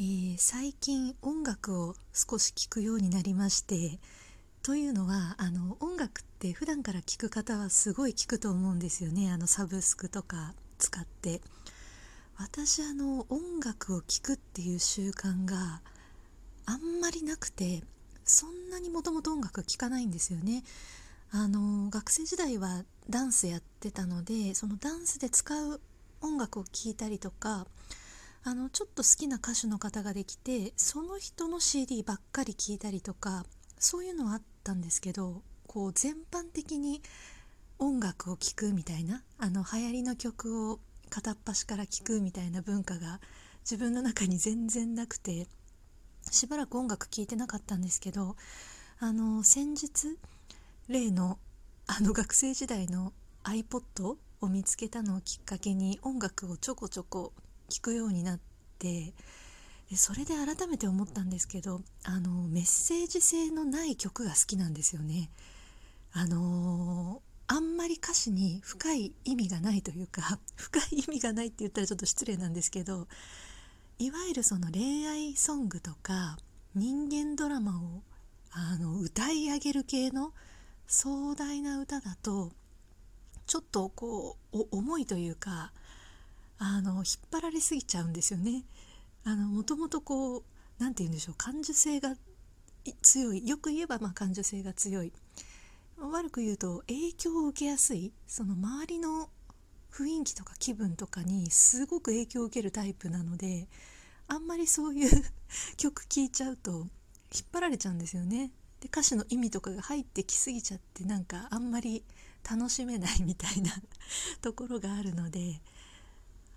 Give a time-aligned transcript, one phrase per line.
[0.00, 3.98] えー、最近音楽を少し聴くようになりまして
[4.62, 9.30] というのはあの音楽って普段から聴く方はすごい聴くと思うんですよね。
[9.30, 11.42] あのサブスクとか使って。
[12.38, 15.82] 私あの音楽を聴くっていう習慣が
[16.64, 17.82] あんまりなくて
[18.24, 20.64] そんなにもともと音楽聴かないんですよね。
[21.30, 25.78] あの学生時代はダンスやってたのでそのダンスで使う
[26.22, 27.66] 音楽を聴いたりとか
[28.42, 33.44] あのちょっと好きな歌手の方ができてその人の CD ばっかり聴いたりとか
[33.78, 37.02] そういうのはあったんですけどこう全般的に
[37.78, 40.80] 音楽を聴くみたいなあの流行りの曲を
[41.10, 43.20] 片っ端から聴くみたいな文化が
[43.62, 45.46] 自分の中に全然なくて
[46.30, 48.36] しばらく音楽聴いてなかったんですけど
[49.00, 50.16] あの先日
[50.88, 51.38] 例の
[51.86, 53.12] あの学生時代の
[53.44, 57.32] iPod を見つけたのをきっかけに音楽をちょこちょこ
[57.70, 58.40] 聞くようになっ
[58.78, 59.14] て
[59.90, 65.30] でそれで改めて思ったんですけどあのメッセージ性のない曲が好きなんですよね。
[66.12, 73.08] あの、あんまり歌詞に深い意味がないというか 深い意味がないって言ったらちょっと失礼なんですけど
[73.98, 76.38] いわゆるその恋愛ソングとか
[76.76, 78.02] 人間ドラマを
[78.52, 80.32] あの歌い上げる系の
[80.86, 82.52] 壮大な歌だと
[83.46, 85.72] ちょっとこう重いというか
[86.62, 88.64] あの引っ張られすぎちゃうんですよね。
[89.24, 90.42] あのもともとこう
[90.78, 92.14] 何て言うんでしょう感受性が
[93.02, 95.12] 強いよく言えばま感受性が強い
[95.98, 99.30] 悪く言うと影響を受けやすいその周りの
[99.90, 103.66] 雰囲気とか気分とかにすごく影響を受けるタイプなので
[104.28, 105.24] あんまりそういう
[105.76, 106.72] 曲聴いちゃうと
[107.34, 108.50] 引っ張られちゃうんですよね。
[108.80, 112.02] で歌詞の意味とかが入ってきすぎちゃってなんかあんまり
[112.48, 113.72] 楽しめないみたいな
[114.40, 115.60] ところがあるので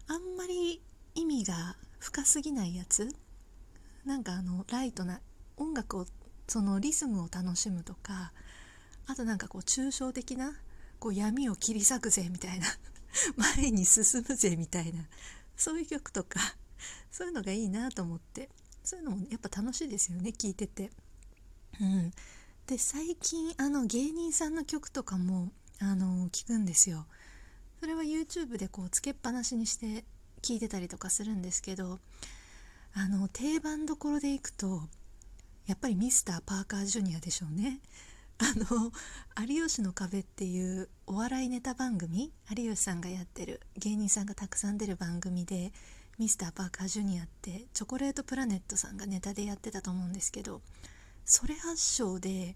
[0.08, 0.82] あんまり
[1.16, 3.09] 意味が深すぎないやつ？
[4.06, 5.22] なんかあのライトな
[5.58, 6.06] 音楽を
[6.48, 8.34] そのリズムを楽しむとか
[9.08, 10.54] あとなんかこう抽象的な
[11.00, 12.67] こう闇を切り裂くぜみたいな
[13.58, 15.08] 前に進むぜみたいな
[15.55, 16.39] そういう曲とか
[17.11, 18.50] そういうのがいいなと思って
[18.83, 20.92] そういうのもやっぱ楽しいですよね聴いてて。
[21.82, 22.11] うん、
[22.67, 27.08] で最近あの芸人さんの曲とかもあの聞くんですよ。
[27.83, 30.05] それは YouTube でこうつけっぱなしにして
[30.42, 31.99] 聞いてたりとかするんですけど
[32.94, 34.83] あの定番どころでいくと
[35.67, 37.82] やっぱりミスターパーカージュニアでしょうね。
[38.38, 38.94] あの
[39.45, 45.73] 「有吉の壁」っていうお笑いネタ番組有吉さんがやってる芸人さんがたくさん出る番組で
[46.17, 50.61] ミスターパーカージュニアってチョコレートプラネットさんがネタでやってたと思うんですけど
[51.26, 52.55] それ発祥で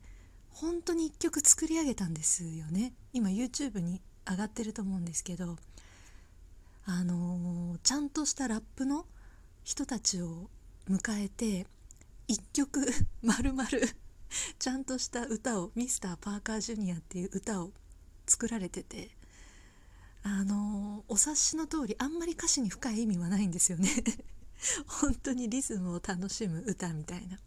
[0.52, 5.58] 本当に1曲作り上げたんですよね今 YouTube に上がってると思うんですけど
[6.86, 9.06] あのー、ちゃんとしたラップの
[9.64, 10.50] 人たちを
[10.90, 11.68] 迎えて
[12.28, 12.86] 一曲
[13.22, 13.82] まるまる
[14.60, 17.72] ちゃんとした歌をミスターパーカージュニアっていう歌を
[18.26, 19.10] 作られてて
[20.24, 23.90] あのー、お察しの通りあんまり歌詞に深い意味はないんですよね。
[24.88, 27.40] 本当にリズムを楽しむ歌みたいな。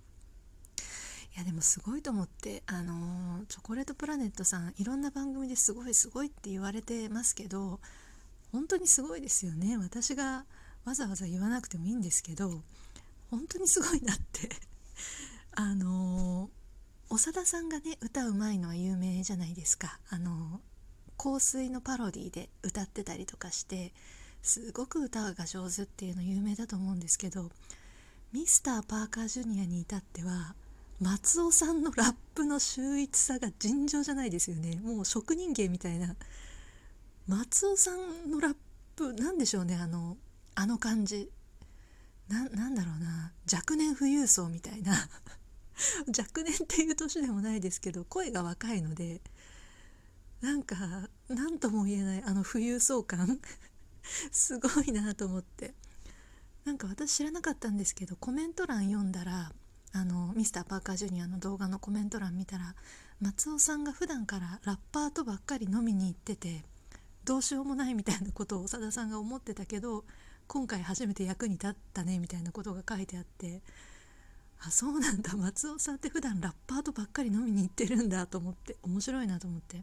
[1.40, 7.80] やでもすごいと思ってあのー、チョコレートプラネットさんいろんな番組ですごいすごいって言われてますけど
[8.52, 9.78] 本当にすごいですよね。
[9.78, 10.44] 私が
[10.84, 12.62] わざわざ言わなくてもいいんですけど
[13.30, 14.50] 本当にすごいなって。
[15.54, 19.98] あのー、長田さんがね歌うまいのは有名じゃないですか。
[20.08, 23.94] あのー、香水のパロディで歌ってたりとかして
[24.42, 27.50] すごく歌が上手っていうの有名だと思うんですけど
[28.32, 30.54] ミスターパーカージュニアに至っては
[31.00, 34.78] 松尾さんのラップの秀逸さが尋常じゃないですよね。
[34.82, 36.14] もう職人芸みたいな。
[37.26, 38.56] 松尾さんのラッ
[38.96, 39.76] プなんでしょうね。
[39.76, 40.18] あの
[40.54, 41.30] あの感じ。
[42.28, 43.32] なんだろうな。
[43.50, 44.92] 若年富裕層みたいな。
[46.06, 49.22] 若年っていう年でもないですけど声が若いので
[50.42, 53.40] なんか何とも言えないあの富裕層感。
[54.30, 55.74] すごいなと思って。
[56.66, 59.50] なんか私知らなかったんですけどコメント欄読んだら
[59.92, 62.74] あのミスターパーカージュニアの動画のコメント欄見たら
[63.20, 66.64] 松尾さんが普段からラッパーとばっかり飲みに行ってて
[67.24, 70.04] どうしようもないみたいなことを長田さんが思ってたけど
[70.46, 73.62] 今回初めて役に立ったねみたいなことが書いてあって
[74.62, 75.34] あそうなんだ。
[75.36, 79.82] 松尾さんって普段ラッパーとばっかり飲みに行ってるんだと思って面白いなと思って。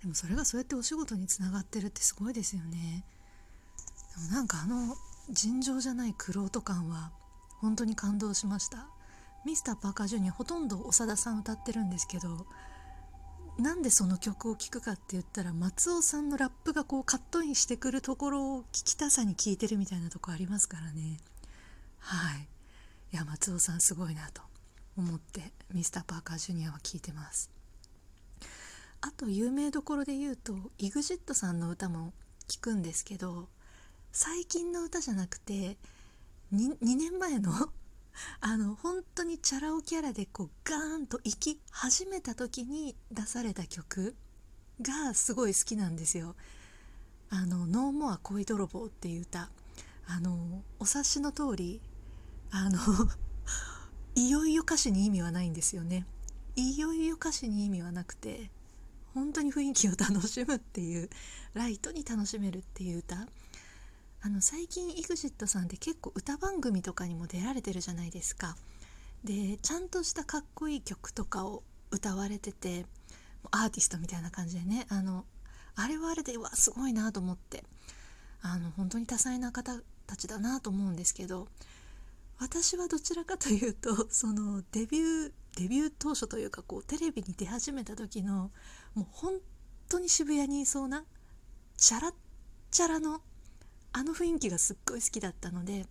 [0.00, 3.04] でもそれがそうやってお仕事につながってるってすごいですよね。
[4.16, 4.96] でもなんかあの
[5.30, 7.10] 尋常じゃない苦労と感は
[7.62, 8.88] 本当に感動しました。
[9.46, 12.46] ミスターパーカージュニアほとんど長田さん歌ってるんですけど
[13.58, 21.18] なんでその曲を聴くかって言ったら松尾さんのラップがこうカットインしてくるところを聞きたさに聴いてるみたいなとこありますからね。
[21.98, 22.48] はい。
[23.12, 24.42] いや松尾さんすごいなと
[24.96, 27.50] 思ってミスターパーカージュニアは聴いてます。
[29.02, 32.12] あと有名どころで言うと EXIT さんの歌も
[32.46, 33.48] 聴くんですけど
[34.12, 35.76] 最近の歌じゃなくて
[36.52, 37.52] 2, 2年前の
[38.40, 44.14] あの本当にチャラ男キャラでこうガーンと生き始めた時に出された曲
[44.82, 46.36] がすごい好きなんですよ。
[47.30, 49.50] あの「ノーモア恋泥棒」っていう歌
[50.06, 51.80] あのお察しの通り
[52.50, 52.78] あの
[54.14, 56.06] いよいよ歌詞に意味はないんですよね。
[56.54, 58.50] いよいよ歌詞に意味はなくて
[59.14, 61.08] 本当に雰囲気を楽しむっていう
[61.54, 63.26] ライトに楽しめるっていう歌
[64.24, 68.56] あの最近 EXIT さんって結構歌番組とかにも出られてるじゃないですか。
[69.24, 72.86] でちゃんとしたかっこいい曲とかを歌われてて
[73.50, 75.24] アーティストみたいな感じでねあの
[75.76, 77.64] あれはあれでうわすごいなと思って
[78.42, 81.48] あの本当に多彩な方たちだなと思うんですけど
[82.38, 88.50] 私はどちらかというとそのデビューデビュー当初というかこうテレビに出始めた時の
[88.94, 89.34] もう本
[89.88, 91.04] 当に渋谷にいそうな
[91.76, 92.14] チャラッ
[92.70, 93.20] チャラの
[93.92, 95.86] あの雰囲気がすっごい好きだったので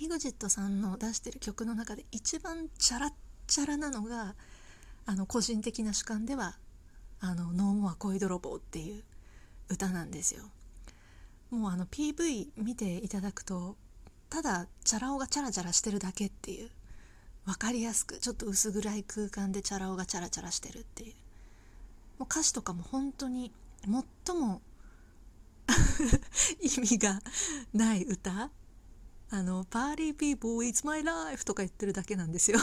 [0.00, 3.12] EXIT さんの出してる曲の中で一番チャラッ
[3.46, 4.34] チャラなのが
[5.06, 6.56] あの個人的な主観では
[7.20, 9.04] 「あのノーモア恋泥棒」っていう
[9.68, 10.50] 歌なんですよ。
[11.50, 13.76] もうあの PV 見ていただくと
[14.28, 16.70] ただチャラ男がチャラチャラしてるだけっていう
[17.44, 21.14] 分かりやすくちょっと薄暗い空間でチャラ男がチャラチャラしてるっていう
[22.18, 23.52] もう歌詞とかも本当に
[24.26, 24.62] 最も
[26.60, 27.20] 意味が
[27.72, 28.50] ない歌。
[29.30, 32.58] あの「party people It's my life」とか言ってるだけなんですよ。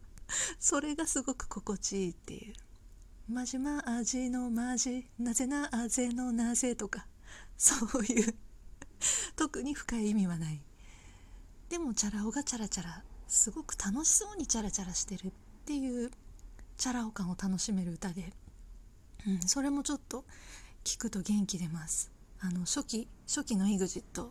[0.60, 2.54] それがすごく心地いいっていう
[3.28, 7.06] 「まじまじのまじなぜなぜのなぜ」とか。
[7.56, 8.34] そういう。
[9.36, 10.60] 特に深い意味はない。
[11.68, 15.30] でもチャラ男がチャラチャラすごく楽しそうにチャラチャラしてるっ
[15.64, 16.10] ていう
[16.76, 18.32] チャラ男感を楽しめる歌で、
[19.26, 20.24] うん、それもちょっと
[20.84, 22.13] 聞くと元気出ます。
[22.40, 24.28] あの初期初期の EXIT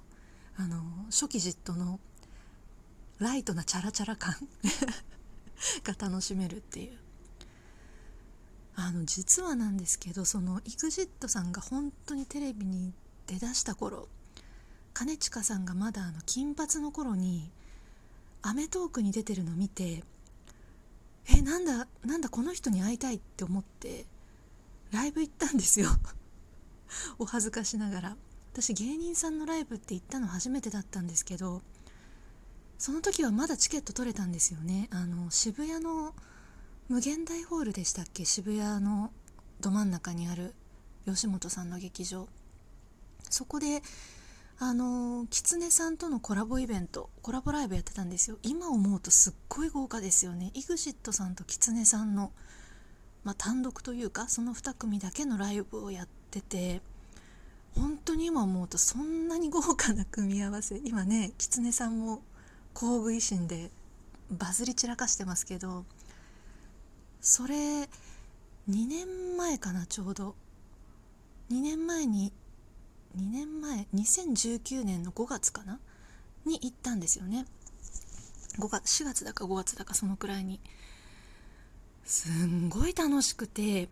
[0.57, 1.99] あの初期ジットの
[3.19, 4.35] ライトなチャラチャラ感
[5.83, 6.97] が楽しめるっていう。
[8.75, 12.91] あの実はなんですけどその EXIT さんが本当にテレビに
[13.27, 14.07] 出だした頃
[14.95, 17.51] 兼近さんがまだあの金髪の頃に
[18.41, 20.03] 『アメトーーク』に出てるの見て
[21.29, 24.05] えなんだなんだこの人に会いたいって思って
[24.91, 25.89] ライブ行ったんですよ。
[27.19, 28.17] お恥ずかしながら。
[28.53, 31.63] 私芸人さんのライブって行ったの初めてだったんですけど
[32.77, 34.89] その時はまだチケット取れたんですよね。
[34.91, 36.13] あの渋谷の
[36.87, 38.25] 無限大ホールでしたっけ？
[38.25, 39.11] 渋谷の
[39.59, 40.53] ど真ん中にある
[41.05, 42.27] 吉本さんの劇場。
[43.29, 43.81] そこで
[44.59, 48.37] あの狐さんとのコラボイベントコラボライブやってたんですよ。
[48.43, 50.51] 今思うとすっごい豪華ですよね。
[50.53, 52.31] EXIT さんと狐さんの、
[53.23, 56.81] まあ、単独というかその2組だけのライブをやってて
[57.75, 62.21] 本当に今思うとそんなに豪華な組み合わせ今ね狐さんも
[62.73, 63.71] 工具維新で
[64.29, 65.85] バズり散らかしてますけど
[67.21, 67.87] それ2
[68.87, 70.35] 年前かなちょうど。
[71.51, 72.31] 2年前に
[73.17, 75.79] 2年前2019年の5月かな？
[76.45, 77.45] に行ったんですよね。
[78.57, 80.59] 5月4月だか5月だかそのくらいに。
[82.05, 83.89] すんごい楽しくて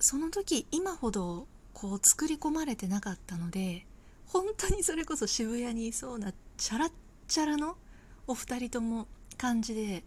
[0.00, 3.84] その時今ほどこう作り込まれてなかったので
[4.28, 6.92] 本当にそれこそ渋谷にいそうなチャラッ
[7.28, 7.76] チャラの
[8.26, 9.06] お二人とも
[9.36, 10.02] 感じで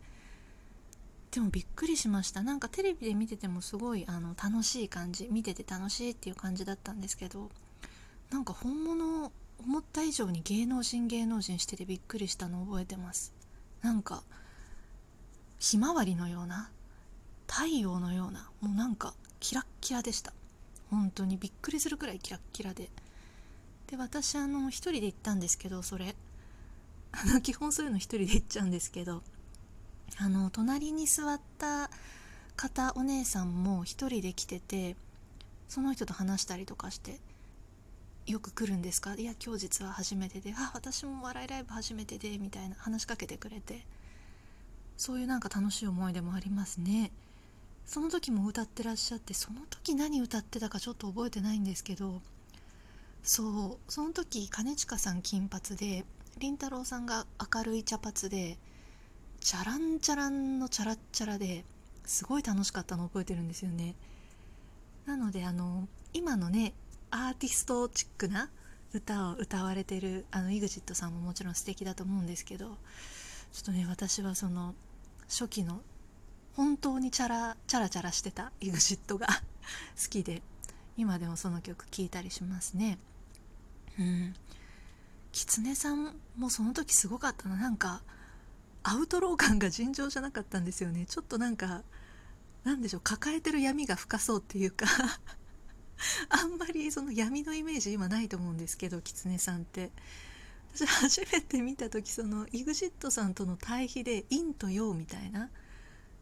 [1.30, 2.42] でもびっくりしました。
[2.42, 7.52] なんかテレビで見ててもすごいあの楽しい感じ見てて楽しいっていう感じだったんですけど
[8.32, 13.32] なんか本物思った以上に芸能人芸能人しててびっくりしたのを覚えてます。
[13.84, 14.24] なんか
[15.60, 16.72] ひまわりのような
[17.46, 20.34] 太陽のようなもうなんかキラッキラでした。
[20.90, 22.90] 本当にびっくりするくらいキラッキラで
[23.88, 26.16] で私あの一人で行ったんですけどそれ
[27.12, 29.24] あの基本そういうの一人で行っちゃうんですけど
[30.18, 31.90] あの隣に座った
[32.56, 34.96] 方お姉さんも一人で来てて
[35.68, 37.20] その人と話したりとかして
[38.28, 43.86] 「よく来るんですか?」いや今日実は初めてで「あ私も笑いライブ初めてで」みたいな話しかけてくれて
[44.98, 47.12] そういうなんか楽しい思い出もありますね。
[47.90, 52.22] その時も歌ってらっしゃってその時何歌ってたかちょっと覚えてないんですけど
[53.24, 56.06] そうその時兼近さん金髪で
[56.38, 58.60] りんたろーさんが明るい茶髪で
[59.42, 61.66] チャランチャランのチャラッチャラで
[62.06, 63.96] すごい楽しかったの覚えてるんですよね。
[65.08, 66.74] なのであの今のね
[67.10, 68.52] アーティストチックな
[68.94, 72.76] 歌を歌われてるあの EXIT さんももちろん素敵だと思うんですけどちょ
[73.62, 74.76] っとね私はその
[75.28, 75.82] 初期の
[76.60, 79.28] 本当にチャラチャラチャラしてた EXIT が。
[79.96, 80.42] 好きで。
[80.98, 83.00] 今でもその曲聴いたりしますね。
[83.98, 84.36] うん。
[85.32, 87.56] 狐さんもその時すごかったな。
[87.56, 88.04] なんか
[88.84, 91.06] アウトロー感が尋常じゃなかったんですよね。
[91.06, 91.86] ちょっとなんか
[92.66, 93.02] なんでしょう。
[93.06, 94.86] 抱えてる闇が深そうっていうか。
[96.28, 99.94] あんまりその闇のイメージ今ないと思うんですけど狐さんって。
[100.76, 105.50] 私初めて見た時その EXIT さんとの対比で陰と陽みたいな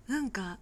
[0.07, 0.59] なんか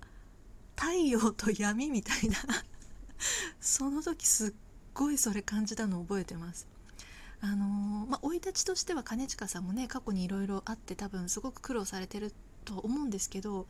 [0.76, 2.38] 太陽と闇みたいな。
[3.62, 4.54] その時すっ
[4.94, 6.68] ごいそれ感じたのを覚えてます。
[7.42, 12.34] あのまあ生い立ちとしては兼近さんもね過去にいろいろあって多分すごく苦労されてる
[12.64, 13.68] と思うんですけど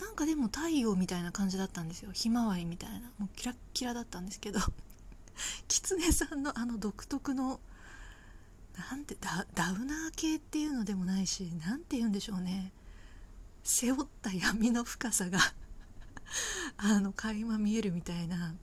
[0.00, 2.10] なんかでも太陽みたいな感じだったんですよ。
[2.12, 3.12] ひまわりみたいな。
[3.18, 4.60] もうキラッキラだったんですけど。
[5.68, 7.60] 狐さんのあの独特の
[8.90, 12.72] なんてダウナー系っていうのでもないし何て言うんでしょうね。
[13.62, 15.38] 背負った闇の深さが
[16.76, 18.54] あの垣間見えるみたいな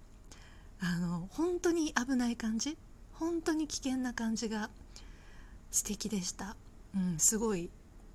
[0.79, 2.77] あの本当に危ない感じ
[3.13, 4.69] 本当に危険な感じが
[5.71, 6.55] 素敵でした、
[6.95, 7.69] うん、すごい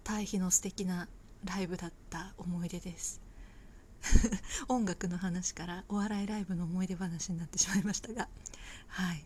[0.05, 1.09] 対比の素敵な
[1.45, 3.21] ライブだった思い出です。
[4.69, 8.29] 音楽の話からお笑いライブの思い出話になってしまいましたが。
[8.89, 9.25] はい。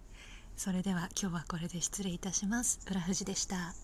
[0.56, 2.80] それでは今日はこれで失礼いたします。
[2.90, 3.74] 浦富士でした。